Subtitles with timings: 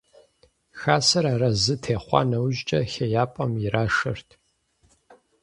[0.79, 4.29] Хасэр арэзы техъуа нэужькӀэ хеяпӀэм ирашэрт.